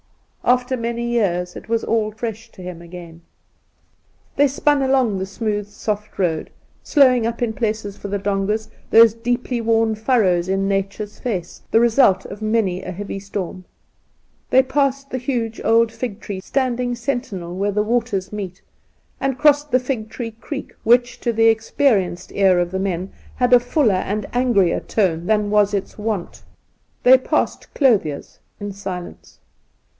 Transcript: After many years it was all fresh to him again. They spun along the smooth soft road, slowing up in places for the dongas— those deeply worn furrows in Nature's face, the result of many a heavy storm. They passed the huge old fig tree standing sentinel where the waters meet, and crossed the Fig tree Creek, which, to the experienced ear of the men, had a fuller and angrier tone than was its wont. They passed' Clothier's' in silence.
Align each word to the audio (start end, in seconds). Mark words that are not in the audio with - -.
After 0.43 0.75
many 0.75 1.05
years 1.07 1.55
it 1.55 1.69
was 1.69 1.83
all 1.83 2.11
fresh 2.11 2.49
to 2.53 2.63
him 2.63 2.81
again. 2.81 3.21
They 4.35 4.47
spun 4.47 4.81
along 4.81 5.19
the 5.19 5.27
smooth 5.27 5.67
soft 5.67 6.17
road, 6.17 6.49
slowing 6.81 7.27
up 7.27 7.43
in 7.43 7.53
places 7.53 7.97
for 7.97 8.07
the 8.07 8.17
dongas— 8.17 8.67
those 8.91 9.13
deeply 9.13 9.61
worn 9.61 9.93
furrows 9.93 10.49
in 10.49 10.67
Nature's 10.67 11.19
face, 11.19 11.61
the 11.69 11.79
result 11.79 12.25
of 12.25 12.41
many 12.41 12.81
a 12.81 12.91
heavy 12.91 13.19
storm. 13.19 13.65
They 14.49 14.63
passed 14.63 15.11
the 15.11 15.19
huge 15.19 15.61
old 15.63 15.91
fig 15.91 16.19
tree 16.19 16.39
standing 16.41 16.95
sentinel 16.95 17.55
where 17.55 17.71
the 17.71 17.83
waters 17.83 18.33
meet, 18.33 18.63
and 19.19 19.37
crossed 19.37 19.69
the 19.69 19.79
Fig 19.79 20.09
tree 20.09 20.31
Creek, 20.31 20.73
which, 20.83 21.19
to 21.19 21.31
the 21.31 21.47
experienced 21.47 22.31
ear 22.31 22.57
of 22.57 22.71
the 22.71 22.79
men, 22.79 23.11
had 23.35 23.53
a 23.53 23.59
fuller 23.59 23.93
and 23.93 24.25
angrier 24.33 24.79
tone 24.79 25.27
than 25.27 25.51
was 25.51 25.75
its 25.75 25.99
wont. 25.99 26.41
They 27.03 27.19
passed' 27.19 27.71
Clothier's' 27.75 28.39
in 28.59 28.71
silence. 28.73 29.37